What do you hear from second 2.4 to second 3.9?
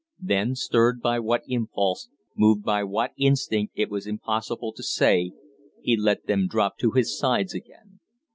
by what instinct,